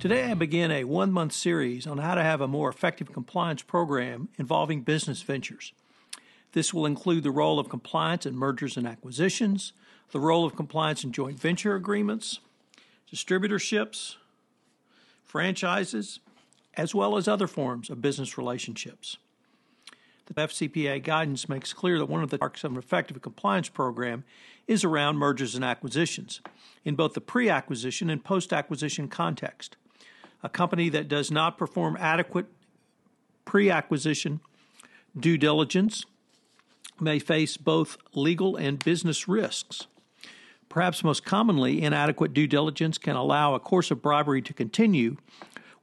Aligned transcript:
Today, 0.00 0.30
I 0.30 0.32
begin 0.32 0.70
a 0.70 0.84
one 0.84 1.12
month 1.12 1.34
series 1.34 1.86
on 1.86 1.98
how 1.98 2.14
to 2.14 2.22
have 2.22 2.40
a 2.40 2.48
more 2.48 2.70
effective 2.70 3.12
compliance 3.12 3.60
program 3.60 4.30
involving 4.38 4.80
business 4.80 5.20
ventures. 5.20 5.74
This 6.52 6.72
will 6.72 6.86
include 6.86 7.22
the 7.22 7.30
role 7.30 7.58
of 7.58 7.68
compliance 7.68 8.24
in 8.24 8.34
mergers 8.34 8.78
and 8.78 8.88
acquisitions, 8.88 9.74
the 10.12 10.18
role 10.18 10.46
of 10.46 10.56
compliance 10.56 11.04
in 11.04 11.12
joint 11.12 11.38
venture 11.38 11.74
agreements, 11.74 12.40
distributorships, 13.12 14.16
franchises, 15.22 16.20
as 16.78 16.94
well 16.94 17.18
as 17.18 17.28
other 17.28 17.46
forms 17.46 17.90
of 17.90 18.00
business 18.00 18.38
relationships. 18.38 19.18
The 20.24 20.32
FCPA 20.32 21.02
guidance 21.02 21.46
makes 21.46 21.74
clear 21.74 21.98
that 21.98 22.06
one 22.06 22.22
of 22.22 22.30
the 22.30 22.38
marks 22.40 22.64
of 22.64 22.72
an 22.72 22.78
effective 22.78 23.20
compliance 23.20 23.68
program 23.68 24.24
is 24.66 24.82
around 24.82 25.18
mergers 25.18 25.54
and 25.54 25.64
acquisitions 25.64 26.40
in 26.86 26.94
both 26.94 27.12
the 27.12 27.20
pre 27.20 27.50
acquisition 27.50 28.08
and 28.08 28.24
post 28.24 28.50
acquisition 28.50 29.06
context. 29.06 29.76
A 30.42 30.48
company 30.48 30.88
that 30.88 31.08
does 31.08 31.30
not 31.30 31.58
perform 31.58 31.96
adequate 31.98 32.46
pre 33.44 33.70
acquisition 33.70 34.40
due 35.18 35.36
diligence 35.36 36.04
may 37.00 37.18
face 37.18 37.56
both 37.56 37.96
legal 38.14 38.56
and 38.56 38.82
business 38.82 39.26
risks. 39.26 39.86
Perhaps 40.68 41.02
most 41.02 41.24
commonly, 41.24 41.82
inadequate 41.82 42.32
due 42.32 42.46
diligence 42.46 42.96
can 42.96 43.16
allow 43.16 43.54
a 43.54 43.60
course 43.60 43.90
of 43.90 44.00
bribery 44.00 44.40
to 44.42 44.54
continue 44.54 45.16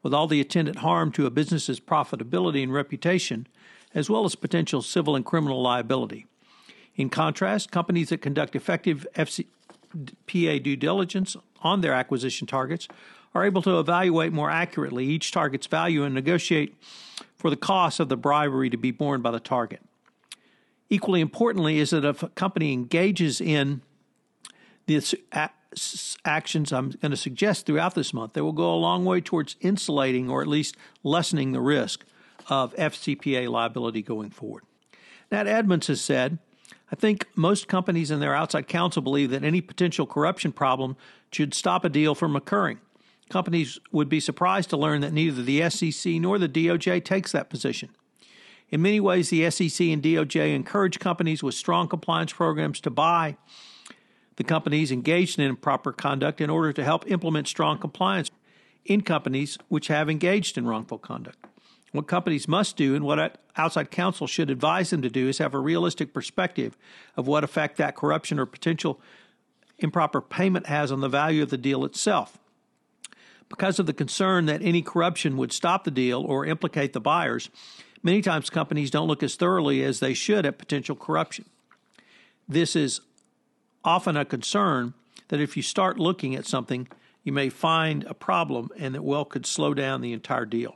with 0.02 0.14
all 0.14 0.28
the 0.28 0.40
attendant 0.40 0.78
harm 0.78 1.12
to 1.12 1.26
a 1.26 1.32
business's 1.32 1.80
profitability 1.80 2.64
and 2.64 2.74
reputation, 2.74 3.48
as 3.94 4.10
well 4.10 4.24
as 4.24 4.36
potential 4.36 4.82
civil 4.82 5.16
and 5.16 5.26
criminal 5.26 5.62
liability. 5.62 6.26
In 6.96 7.10
contrast, 7.10 7.72
companies 7.72 8.10
that 8.10 8.22
conduct 8.22 8.56
effective 8.56 9.06
FCPA 9.16 10.64
due 10.64 10.76
diligence 10.78 11.36
on 11.62 11.82
their 11.82 11.94
acquisition 11.94 12.48
targets 12.48 12.88
are 13.34 13.46
able 13.46 13.62
to 13.62 13.80
evaluate 13.80 14.34
more 14.34 14.50
accurately 14.50 15.06
each 15.06 15.32
target's 15.32 15.68
value 15.68 16.04
and 16.04 16.14
negotiate 16.16 16.76
for 17.36 17.50
the 17.50 17.56
cost 17.56 18.00
of 18.00 18.10
the 18.10 18.18
bribery 18.18 18.70
to 18.70 18.78
be 18.78 18.92
borne 18.92 19.22
by 19.22 19.32
the 19.32 19.40
target. 19.40 19.82
Equally 20.90 21.22
importantly, 21.22 21.80
is 21.80 21.90
that 21.90 22.06
if 22.06 22.24
a 22.24 22.30
company 22.30 22.74
engages 22.74 23.42
in 23.42 23.82
these 24.86 25.14
actions 26.26 26.72
I'm 26.72 26.92
going 26.92 27.12
to 27.12 27.18
suggest 27.18 27.66
throughout 27.66 27.94
this 27.94 28.14
month, 28.14 28.34
they 28.34 28.42
will 28.42 28.54
go 28.54 28.74
a 28.74 28.76
long 28.76 29.06
way 29.06 29.22
towards 29.22 29.58
insulating 29.60 30.30
or 30.30 30.42
at 30.42 30.48
least 30.48 30.76
lessening 31.04 31.52
the 31.52 31.62
risk 31.62 32.06
of 32.50 32.74
FCPA 32.76 33.50
liability 33.50 34.02
going 34.02 34.30
forward. 34.30 34.64
Nat 35.32 35.48
Edmonds 35.48 35.88
has 35.88 36.00
said, 36.00 36.40
I 36.90 36.96
think 36.96 37.28
most 37.36 37.68
companies 37.68 38.12
and 38.12 38.22
their 38.22 38.34
outside 38.34 38.70
counsel 38.70 39.02
believe 39.02 39.30
that 39.32 39.44
any 39.44 39.60
potential 39.60 40.06
corruption 40.06 40.54
problem 40.54 40.96
should 41.34 41.54
stop 41.54 41.84
a 41.84 41.90
deal 41.90 42.16
from 42.16 42.36
occurring. 42.36 42.80
Companies 43.30 43.80
would 43.92 44.10
be 44.10 44.20
surprised 44.20 44.70
to 44.70 44.78
learn 44.78 45.02
that 45.02 45.14
neither 45.14 45.42
the 45.42 45.70
SEC 45.70 46.14
nor 46.14 46.38
the 46.40 46.48
DOJ 46.48 47.04
takes 47.04 47.32
that 47.34 47.50
position. 47.50 47.90
In 48.70 48.82
many 48.82 49.00
ways, 49.00 49.30
the 49.30 49.50
SEC 49.50 49.88
and 49.88 50.04
DOJ 50.04 50.54
encourage 50.56 51.00
companies 51.00 51.44
with 51.44 51.56
strong 51.56 51.88
compliance 51.88 52.34
programs 52.34 52.80
to 52.82 52.90
buy 52.90 53.38
the 54.36 54.44
companies 54.44 54.92
engaged 54.92 55.40
in 55.40 55.46
improper 55.46 55.92
conduct 55.92 56.42
in 56.42 56.50
order 56.50 56.72
to 56.72 56.84
help 56.84 57.10
implement 57.10 57.48
strong 57.48 57.78
compliance 57.80 58.30
in 58.86 59.02
companies 59.02 59.58
which 59.68 59.88
have 59.88 60.10
engaged 60.10 60.58
in 60.58 60.66
wrongful 60.66 60.98
conduct. 60.98 61.44
What 61.92 62.08
companies 62.08 62.48
must 62.48 62.78
do 62.78 62.96
and 62.96 63.04
what 63.04 63.42
outside 63.56 63.90
counsel 63.90 64.28
should 64.28 64.50
advise 64.50 64.92
them 64.92 65.02
to 65.02 65.10
do 65.10 65.28
is 65.28 65.40
have 65.40 65.54
a 65.54 65.60
realistic 65.60 66.14
perspective 66.14 66.78
of 67.16 67.28
what 67.28 67.44
effect 67.44 67.78
that 67.78 67.96
corruption 67.96 68.40
or 68.40 68.46
potential 68.46 69.02
improper 69.80 70.22
payment 70.22 70.68
has 70.68 70.92
on 70.92 71.02
the 71.02 71.10
value 71.10 71.42
of 71.42 71.50
the 71.50 71.58
deal 71.58 71.84
itself. 71.86 72.38
Because 73.50 73.80
of 73.80 73.86
the 73.86 73.94
concern 73.94 74.46
that 74.46 74.62
any 74.62 74.82
corruption 74.82 75.38
would 75.38 75.52
stop 75.52 75.84
the 75.84 75.92
deal 75.92 76.22
or 76.22 76.46
implicate 76.46 76.94
the 76.94 77.00
buyers, 77.00 77.50
many 78.04 78.22
times 78.22 78.50
companies 78.50 78.92
don't 78.92 79.08
look 79.08 79.24
as 79.24 79.36
thoroughly 79.36 79.84
as 79.84 80.00
they 80.00 80.14
should 80.14 80.46
at 80.46 80.58
potential 80.58 80.96
corruption. 80.96 81.46
This 82.48 82.76
is 82.76 83.02
often 83.84 84.18
a 84.18 84.26
concern 84.26 84.94
that 85.30 85.40
if 85.40 85.56
you 85.56 85.64
start 85.64 86.00
looking 86.00 86.36
at 86.36 86.46
something, 86.46 86.88
you 87.24 87.32
may 87.34 87.50
find 87.50 88.04
a 88.06 88.14
problem 88.14 88.70
and 88.78 88.96
that 88.96 89.04
well 89.04 89.26
could 89.26 89.46
slow 89.46 89.74
down 89.74 90.02
the 90.02 90.14
entire 90.14 90.46
deal. 90.46 90.76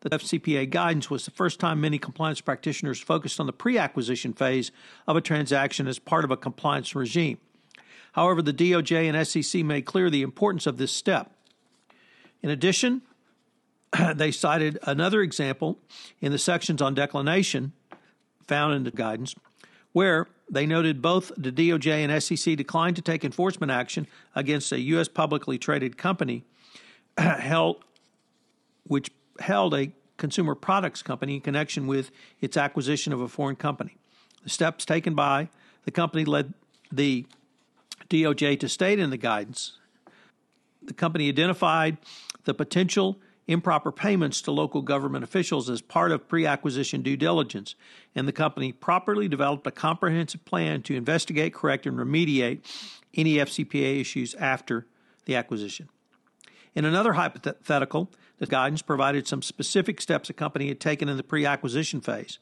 The 0.00 0.10
FCPA 0.10 0.70
guidance 0.70 1.10
was 1.10 1.24
the 1.24 1.30
first 1.30 1.58
time 1.58 1.80
many 1.80 1.98
compliance 1.98 2.40
practitioners 2.40 3.00
focused 3.00 3.40
on 3.40 3.46
the 3.46 3.52
pre 3.52 3.78
acquisition 3.78 4.32
phase 4.32 4.70
of 5.06 5.16
a 5.16 5.20
transaction 5.20 5.88
as 5.88 5.98
part 5.98 6.24
of 6.24 6.30
a 6.30 6.36
compliance 6.36 6.94
regime. 6.94 7.38
However, 8.12 8.40
the 8.40 8.52
DOJ 8.52 9.12
and 9.12 9.26
SEC 9.26 9.64
made 9.64 9.84
clear 9.84 10.10
the 10.10 10.22
importance 10.22 10.66
of 10.66 10.78
this 10.78 10.92
step. 10.92 11.32
In 12.42 12.50
addition, 12.50 13.02
they 14.14 14.30
cited 14.30 14.78
another 14.82 15.22
example 15.22 15.78
in 16.20 16.32
the 16.32 16.38
sections 16.38 16.82
on 16.82 16.94
declination 16.94 17.72
found 18.46 18.74
in 18.74 18.84
the 18.84 18.90
guidance, 18.90 19.34
where 19.92 20.28
they 20.48 20.66
noted 20.66 21.02
both 21.02 21.32
the 21.36 21.50
DOJ 21.50 22.08
and 22.08 22.22
SEC 22.22 22.56
declined 22.56 22.96
to 22.96 23.02
take 23.02 23.24
enforcement 23.24 23.72
action 23.72 24.06
against 24.34 24.70
a 24.70 24.80
U.S. 24.80 25.08
publicly 25.08 25.58
traded 25.58 25.96
company 25.96 26.44
held, 27.18 27.84
which 28.84 29.10
held 29.40 29.74
a 29.74 29.90
consumer 30.16 30.54
products 30.54 31.02
company 31.02 31.34
in 31.34 31.40
connection 31.40 31.86
with 31.86 32.10
its 32.40 32.56
acquisition 32.56 33.12
of 33.12 33.20
a 33.20 33.28
foreign 33.28 33.56
company. 33.56 33.96
The 34.44 34.50
steps 34.50 34.84
taken 34.84 35.14
by 35.14 35.48
the 35.84 35.90
company 35.90 36.24
led 36.24 36.54
the 36.92 37.26
DOJ 38.08 38.60
to 38.60 38.68
state 38.68 38.98
in 38.98 39.10
the 39.10 39.16
guidance 39.16 39.78
the 40.86 40.94
company 40.94 41.28
identified 41.28 41.98
the 42.44 42.54
potential 42.54 43.18
improper 43.48 43.92
payments 43.92 44.42
to 44.42 44.50
local 44.50 44.82
government 44.82 45.24
officials 45.24 45.70
as 45.70 45.80
part 45.80 46.10
of 46.12 46.28
pre 46.28 46.46
acquisition 46.46 47.02
due 47.02 47.16
diligence, 47.16 47.74
and 48.14 48.26
the 48.26 48.32
company 48.32 48.72
properly 48.72 49.28
developed 49.28 49.66
a 49.66 49.70
comprehensive 49.70 50.44
plan 50.44 50.82
to 50.82 50.96
investigate, 50.96 51.54
correct, 51.54 51.86
and 51.86 51.96
remediate 51.96 52.60
any 53.14 53.34
FCPA 53.34 54.00
issues 54.00 54.34
after 54.34 54.86
the 55.24 55.34
acquisition. 55.36 55.88
In 56.74 56.84
another 56.84 57.14
hypothetical, 57.14 58.10
the 58.38 58.46
guidance 58.46 58.82
provided 58.82 59.26
some 59.26 59.42
specific 59.42 60.00
steps 60.00 60.28
the 60.28 60.34
company 60.34 60.68
had 60.68 60.80
taken 60.80 61.08
in 61.08 61.16
the 61.16 61.22
pre 61.22 61.46
acquisition 61.46 62.00
phase. 62.00 62.38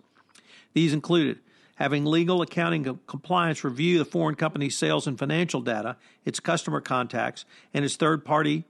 These 0.72 0.92
included 0.92 1.38
having 1.76 2.04
legal, 2.04 2.42
accounting, 2.42 2.98
compliance 3.06 3.64
review 3.64 3.98
the 3.98 4.04
foreign 4.04 4.34
company's 4.34 4.76
sales 4.76 5.06
and 5.06 5.18
financial 5.18 5.60
data, 5.60 5.96
its 6.24 6.40
customer 6.40 6.80
contacts, 6.80 7.44
and 7.72 7.84
its 7.84 7.96
third 7.96 8.24
party 8.24 8.64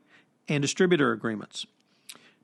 and 0.48 0.62
distributor 0.62 1.12
agreements. 1.12 1.66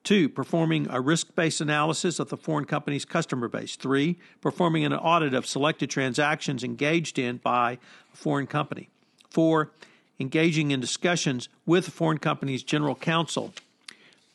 Two, 0.02 0.28
performing 0.28 0.86
a 0.90 1.00
risk 1.00 1.34
based 1.34 1.60
analysis 1.60 2.18
of 2.18 2.30
the 2.30 2.36
foreign 2.36 2.64
company's 2.64 3.04
customer 3.04 3.48
base. 3.48 3.76
Three, 3.76 4.18
performing 4.40 4.84
an 4.84 4.94
audit 4.94 5.34
of 5.34 5.46
selected 5.46 5.90
transactions 5.90 6.64
engaged 6.64 7.18
in 7.18 7.36
by 7.36 7.78
a 8.12 8.16
foreign 8.16 8.46
company. 8.46 8.88
Four, 9.28 9.70
engaging 10.18 10.70
in 10.70 10.80
discussions 10.80 11.48
with 11.66 11.84
the 11.84 11.90
foreign 11.90 12.18
company's 12.18 12.62
general 12.62 12.94
counsel, 12.94 13.52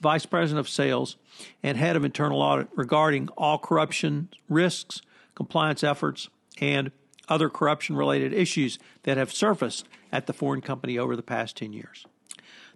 vice 0.01 0.25
president 0.25 0.60
of 0.60 0.69
sales, 0.69 1.16
and 1.63 1.77
head 1.77 1.95
of 1.95 2.06
internal 2.06 2.42
audit 2.42 2.68
regarding 2.75 3.27
all 3.30 3.57
corruption 3.57 4.30
risks, 4.48 5.01
compliance 5.35 5.83
efforts, 5.83 6.29
and 6.59 6.91
other 7.27 7.49
corruption 7.49 7.95
related 7.95 8.33
issues 8.33 8.79
that 9.03 9.17
have 9.17 9.33
surfaced 9.33 9.87
at 10.11 10.27
the 10.27 10.33
foreign 10.33 10.61
company 10.61 10.97
over 10.97 11.15
the 11.15 11.23
past 11.23 11.57
10 11.57 11.73
years. 11.73 12.05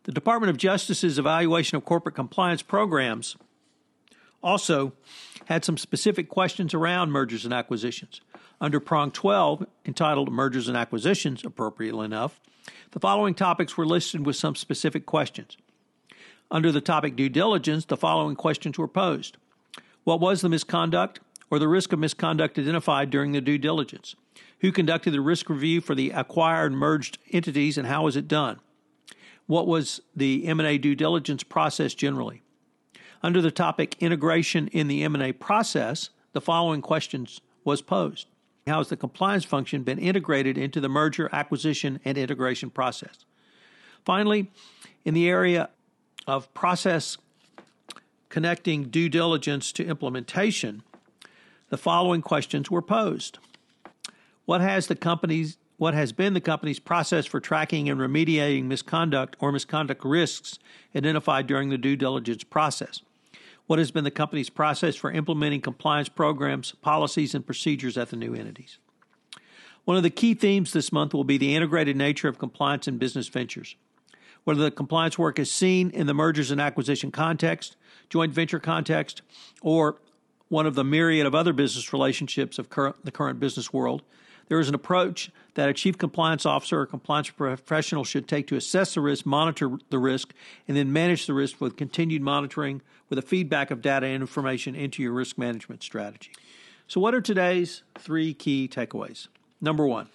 The 0.03 0.11
Department 0.11 0.49
of 0.49 0.57
Justice's 0.57 1.19
evaluation 1.19 1.77
of 1.77 1.85
corporate 1.85 2.15
compliance 2.15 2.61
programs 2.61 3.35
also 4.41 4.93
had 5.45 5.65
some 5.65 5.77
specific 5.77 6.29
questions 6.29 6.73
around 6.73 7.11
mergers 7.11 7.45
and 7.45 7.53
acquisitions. 7.53 8.21
Under 8.61 8.79
prong 8.79 9.11
12, 9.11 9.65
entitled 9.85 10.31
Mergers 10.31 10.67
and 10.67 10.77
Acquisitions, 10.77 11.45
appropriately 11.45 12.05
enough, 12.05 12.39
the 12.91 12.99
following 12.99 13.33
topics 13.33 13.77
were 13.77 13.85
listed 13.85 14.25
with 14.25 14.35
some 14.35 14.55
specific 14.55 15.05
questions. 15.05 15.57
Under 16.51 16.71
the 16.71 16.81
topic 16.81 17.15
due 17.15 17.29
diligence, 17.29 17.85
the 17.85 17.97
following 17.97 18.35
questions 18.35 18.77
were 18.77 18.87
posed 18.87 19.37
What 20.03 20.19
was 20.19 20.41
the 20.41 20.49
misconduct 20.49 21.19
or 21.51 21.59
the 21.59 21.67
risk 21.67 21.93
of 21.93 21.99
misconduct 21.99 22.57
identified 22.57 23.09
during 23.09 23.31
the 23.31 23.41
due 23.41 23.57
diligence? 23.57 24.15
Who 24.59 24.71
conducted 24.71 25.11
the 25.11 25.21
risk 25.21 25.49
review 25.49 25.81
for 25.81 25.95
the 25.95 26.11
acquired 26.11 26.73
merged 26.73 27.17
entities 27.31 27.77
and 27.77 27.87
how 27.87 28.03
was 28.03 28.15
it 28.15 28.27
done? 28.27 28.59
What 29.47 29.67
was 29.67 30.01
the 30.15 30.45
M&A 30.47 30.77
due 30.77 30.95
diligence 30.95 31.43
process 31.43 31.93
generally? 31.93 32.43
Under 33.23 33.41
the 33.41 33.51
topic 33.51 33.95
integration 33.99 34.67
in 34.67 34.87
the 34.87 35.03
M&A 35.03 35.31
process, 35.33 36.09
the 36.33 36.41
following 36.41 36.81
questions 36.81 37.41
was 37.63 37.81
posed. 37.81 38.27
How 38.67 38.77
has 38.77 38.89
the 38.89 38.97
compliance 38.97 39.45
function 39.45 39.83
been 39.83 39.97
integrated 39.97 40.57
into 40.57 40.79
the 40.79 40.89
merger, 40.89 41.29
acquisition, 41.31 41.99
and 42.05 42.17
integration 42.17 42.69
process? 42.69 43.25
Finally, 44.05 44.51
in 45.03 45.13
the 45.13 45.27
area 45.27 45.69
of 46.27 46.53
process 46.53 47.17
connecting 48.29 48.85
due 48.85 49.09
diligence 49.09 49.71
to 49.71 49.85
implementation, 49.85 50.83
the 51.69 51.77
following 51.77 52.21
questions 52.21 52.69
were 52.69 52.81
posed. 52.81 53.39
What 54.45 54.61
has 54.61 54.87
the 54.87 54.95
company's 54.95 55.57
what 55.77 55.93
has 55.93 56.11
been 56.11 56.33
the 56.33 56.41
company's 56.41 56.79
process 56.79 57.25
for 57.25 57.39
tracking 57.39 57.87
and 57.87 58.01
remediating 58.01 58.65
misconduct 58.65 59.37
or 59.39 59.53
misconduct 59.53 60.03
risks 60.03 60.59
identified 60.93 61.47
during 61.47 61.69
the 61.69 61.77
due 61.77 61.95
diligence 61.95 62.43
process? 62.43 63.01
What 63.65 63.79
has 63.79 63.89
been 63.89 64.03
the 64.03 64.11
company's 64.11 64.49
process 64.49 64.97
for 64.97 65.09
implementing 65.09 65.61
compliance 65.61 66.09
programs, 66.09 66.73
policies, 66.81 67.33
and 67.33 67.45
procedures 67.45 67.97
at 67.97 68.09
the 68.09 68.17
new 68.17 68.33
entities? 68.33 68.77
One 69.85 69.95
of 69.95 70.03
the 70.03 70.09
key 70.09 70.33
themes 70.33 70.73
this 70.73 70.91
month 70.91 71.13
will 71.13 71.23
be 71.23 71.37
the 71.37 71.55
integrated 71.55 71.95
nature 71.95 72.27
of 72.27 72.37
compliance 72.37 72.87
in 72.87 72.97
business 72.97 73.29
ventures. 73.29 73.77
Whether 74.43 74.63
the 74.63 74.71
compliance 74.71 75.17
work 75.17 75.39
is 75.39 75.49
seen 75.49 75.91
in 75.91 76.07
the 76.07 76.13
mergers 76.13 76.51
and 76.51 76.59
acquisition 76.59 77.09
context, 77.09 77.77
joint 78.09 78.33
venture 78.33 78.59
context, 78.59 79.21
or 79.61 80.01
one 80.49 80.65
of 80.65 80.75
the 80.75 80.83
myriad 80.83 81.25
of 81.25 81.33
other 81.33 81.53
business 81.53 81.93
relationships 81.93 82.59
of 82.59 82.67
the 83.03 83.11
current 83.11 83.39
business 83.39 83.71
world, 83.71 84.01
there 84.49 84.59
is 84.59 84.67
an 84.67 84.75
approach 84.75 85.31
that 85.53 85.69
a 85.69 85.73
chief 85.73 85.97
compliance 85.97 86.45
officer 86.45 86.81
or 86.81 86.85
compliance 86.87 87.29
professional 87.29 88.03
should 88.03 88.27
take 88.27 88.47
to 88.47 88.55
assess 88.55 88.95
the 88.95 89.01
risk, 89.01 89.25
monitor 89.25 89.77
the 89.91 89.99
risk, 89.99 90.33
and 90.67 90.75
then 90.75 90.91
manage 90.91 91.27
the 91.27 91.33
risk 91.33 91.61
with 91.61 91.77
continued 91.77 92.23
monitoring 92.23 92.81
with 93.09 93.19
a 93.19 93.21
feedback 93.21 93.69
of 93.69 93.81
data 93.81 94.07
and 94.07 94.21
information 94.21 94.75
into 94.75 95.03
your 95.03 95.13
risk 95.13 95.37
management 95.37 95.83
strategy. 95.83 96.31
So, 96.87 96.99
what 96.99 97.13
are 97.13 97.21
today's 97.21 97.83
three 97.99 98.33
key 98.33 98.67
takeaways? 98.67 99.27
Number 99.61 99.85
one, 99.85 100.09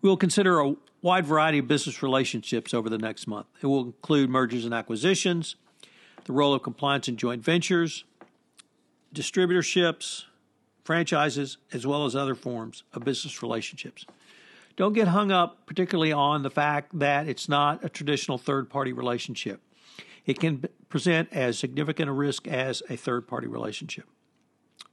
we 0.00 0.08
will 0.08 0.16
consider 0.16 0.58
a 0.60 0.74
wide 1.02 1.26
variety 1.26 1.58
of 1.58 1.68
business 1.68 2.02
relationships 2.02 2.72
over 2.72 2.88
the 2.88 2.98
next 2.98 3.26
month. 3.26 3.46
It 3.60 3.66
will 3.66 3.84
include 3.84 4.30
mergers 4.30 4.64
and 4.64 4.72
acquisitions, 4.72 5.56
the 6.24 6.32
role 6.32 6.54
of 6.54 6.62
compliance 6.62 7.08
in 7.08 7.18
joint 7.18 7.44
ventures, 7.44 8.04
distributorships, 9.14 10.24
franchises, 10.84 11.58
as 11.72 11.86
well 11.86 12.04
as 12.04 12.14
other 12.14 12.34
forms 12.34 12.84
of 12.92 13.04
business 13.04 13.42
relationships. 13.42 14.06
Don't 14.76 14.92
get 14.92 15.08
hung 15.08 15.32
up 15.32 15.66
particularly 15.66 16.12
on 16.12 16.42
the 16.42 16.50
fact 16.50 16.98
that 16.98 17.28
it's 17.28 17.48
not 17.48 17.84
a 17.84 17.88
traditional 17.88 18.38
third 18.38 18.68
party 18.68 18.92
relationship. 18.92 19.60
It 20.26 20.38
can 20.38 20.64
present 20.88 21.28
as 21.32 21.58
significant 21.58 22.10
a 22.10 22.12
risk 22.12 22.46
as 22.46 22.82
a 22.90 22.96
third 22.96 23.26
party 23.26 23.46
relationship. 23.46 24.06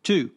Two, 0.03 0.31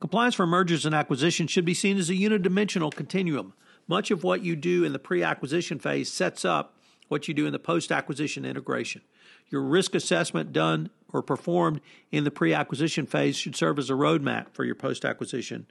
compliance 0.00 0.34
for 0.34 0.46
mergers 0.46 0.84
and 0.84 0.94
acquisitions 0.94 1.50
should 1.50 1.64
be 1.64 1.74
seen 1.74 1.98
as 1.98 2.10
a 2.10 2.14
unidimensional 2.14 2.92
continuum. 2.92 3.52
Much 3.86 4.10
of 4.10 4.24
what 4.24 4.42
you 4.42 4.56
do 4.56 4.84
in 4.84 4.92
the 4.92 4.98
pre 4.98 5.22
acquisition 5.22 5.78
phase 5.78 6.12
sets 6.12 6.44
up 6.44 6.76
what 7.08 7.28
you 7.28 7.34
do 7.34 7.46
in 7.46 7.52
the 7.52 7.58
post 7.58 7.92
acquisition 7.92 8.44
integration. 8.44 9.02
Your 9.50 9.62
risk 9.62 9.94
assessment 9.94 10.52
done 10.52 10.90
or 11.12 11.22
performed 11.22 11.80
in 12.10 12.24
the 12.24 12.30
pre 12.30 12.54
acquisition 12.54 13.06
phase 13.06 13.36
should 13.36 13.56
serve 13.56 13.78
as 13.78 13.90
a 13.90 13.94
roadmap 13.94 14.46
for 14.52 14.64
your 14.64 14.74
post 14.74 15.04
acquisition 15.04 15.66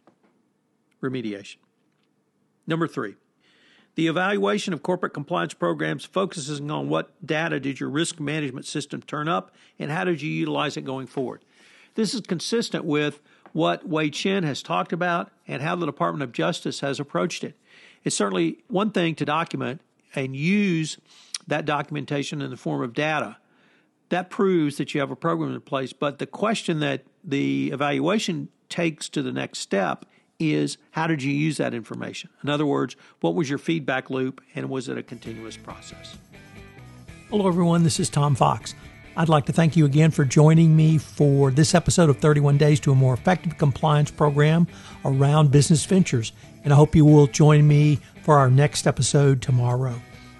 remediation. 1.02 1.58
Number 2.68 2.88
three, 2.88 3.16
the 3.96 4.08
evaluation 4.08 4.74
of 4.74 4.84
corporate 4.84 5.14
compliance 5.14 5.54
programs 5.54 6.06
focuses 6.06 6.62
on 6.62 6.88
what 6.88 7.26
data 7.26 7.60
did 7.60 7.80
your 7.80 7.90
risk 7.90 8.20
management 8.20 8.66
system 8.66 9.02
turn 9.02 9.28
up 9.28 9.54
and 9.80 9.92
how 9.92 10.04
did 10.04 10.22
you 10.22 10.32
utilize 10.32 10.78
it 10.78 10.86
going 10.86 11.08
forward. 11.08 11.44
This 11.96 12.14
is 12.14 12.22
consistent 12.22 12.86
with 12.86 13.20
what 13.52 13.82
Hui 13.82 14.10
Chen 14.10 14.44
has 14.44 14.64
talked 14.64 14.94
about 14.94 15.30
and 15.48 15.62
how 15.62 15.76
the 15.76 15.86
Department 15.86 16.24
of 16.24 16.32
Justice 16.32 16.80
has 16.80 17.00
approached 17.00 17.44
it. 17.44 17.56
It's 18.04 18.16
certainly 18.16 18.60
one 18.68 18.92
thing 18.92 19.16
to 19.16 19.26
document 19.26 19.82
and 20.16 20.36
use 20.36 20.98
that 21.48 21.66
documentation 21.66 22.42
in 22.42 22.50
the 22.50 22.58
form 22.58 22.82
of 22.82 22.94
data. 22.94 23.38
That 24.10 24.30
proves 24.30 24.78
that 24.78 24.94
you 24.94 25.00
have 25.00 25.12
a 25.12 25.16
program 25.16 25.54
in 25.54 25.62
place. 25.62 25.94
But 25.94 26.20
the 26.20 26.28
question 26.28 26.80
that 26.82 27.06
the 27.24 27.72
evaluation 27.72 28.50
takes 28.70 29.10
to 29.10 29.22
the 29.22 29.32
next 29.32 29.60
step 29.60 30.06
is 30.40 30.78
how 30.92 31.08
did 31.08 31.22
you 31.22 31.32
use 31.32 31.58
that 31.58 31.74
information? 31.74 32.30
In 32.44 32.50
other 32.50 32.66
words, 32.66 32.96
what 33.20 33.36
was 33.36 33.50
your 33.50 33.60
feedback 33.60 34.10
loop 34.10 34.42
and 34.56 34.70
was 34.70 34.90
it 34.90 34.98
a 34.98 35.04
continuous 35.04 35.56
process? 35.56 36.18
Hello, 37.30 37.48
everyone. 37.48 37.84
This 37.84 38.00
is 38.00 38.10
Tom 38.10 38.36
Fox. 38.36 38.76
I'd 39.18 39.30
like 39.30 39.46
to 39.48 39.54
thank 39.54 39.76
you 39.76 39.86
again 39.86 40.12
for 40.12 40.24
joining 40.24 40.76
me 40.76 40.98
for 40.98 41.52
this 41.52 41.76
episode 41.76 42.10
of 42.10 42.20
31 42.20 42.58
Days 42.58 42.80
to 42.82 42.92
a 42.92 42.96
More 42.96 43.14
Effective 43.14 43.58
Compliance 43.58 44.10
program 44.10 44.68
around 45.04 45.52
business 45.52 45.84
ventures. 45.86 46.32
And 46.64 46.72
I 46.72 46.78
hope 46.78 46.96
you 46.96 47.04
will 47.04 47.28
join 47.28 47.68
me 47.68 48.00
for 48.24 48.38
our 48.38 48.50
next 48.50 48.88
episode 48.88 49.42
tomorrow. 49.42 49.96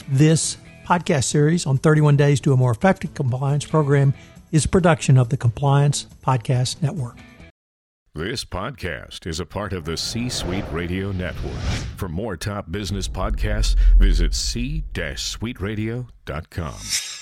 This 0.08 0.58
podcast 0.86 1.26
series 1.26 1.66
on 1.66 1.80
31 1.80 2.16
Days 2.16 2.40
to 2.42 2.54
a 2.54 2.58
More 2.58 2.72
Effective 2.72 3.14
Compliance 3.14 3.66
program 3.66 4.14
is 4.52 4.66
production 4.66 5.18
of 5.18 5.30
the 5.30 5.38
Compliance 5.38 6.08
Podcast 6.26 6.82
Network. 6.82 7.18
This 8.14 8.44
podcast 8.44 9.26
is 9.26 9.40
a 9.40 9.46
part 9.46 9.72
of 9.72 9.86
the 9.86 9.96
C 9.96 10.28
Suite 10.28 10.66
Radio 10.72 11.14
Network. 11.14 11.62
For 11.96 12.10
more 12.10 12.36
top 12.36 12.70
business 12.70 13.08
podcasts, 13.08 13.78
visit 13.98 14.34
c-suiteradio.com. 14.34 17.21